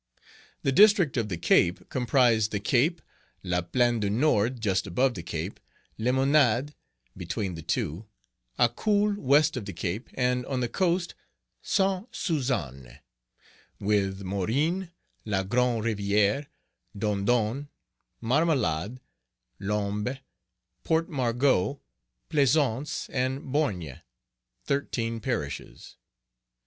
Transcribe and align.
The 0.63 0.71
District 0.71 1.15
of 1.15 1.29
the 1.29 1.37
Cape 1.37 1.87
comprised 1.89 2.49
the 2.49 2.59
Cape, 2.59 3.03
La 3.43 3.61
Plaine 3.61 3.99
du 3.99 4.09
Nord, 4.09 4.59
just 4.59 4.87
above 4.87 5.13
the 5.13 5.21
Cape, 5.21 5.59
Limonade, 5.99 6.73
between 7.15 7.53
the 7.53 7.61
two; 7.61 8.07
Acul, 8.57 9.15
west 9.15 9.55
of 9.55 9.65
the 9.65 9.73
Cape, 9.73 10.09
and 10.15 10.43
on 10.47 10.59
the 10.59 10.67
coast, 10.67 11.13
Sainte 11.61 12.15
Suzanne; 12.15 12.97
with 13.79 14.23
Morin, 14.23 14.89
La 15.23 15.43
Grande 15.43 15.83
Rivière, 15.83 16.47
Dondon, 16.97 17.67
Marmelade, 18.23 18.97
Limbé, 19.61 20.17
Port 20.83 21.09
Margot, 21.09 21.79
Plaisance, 22.27 23.07
and 23.13 23.51
Borgne, 23.51 24.01
thirteen 24.65 25.19
parishes. 25.19 25.97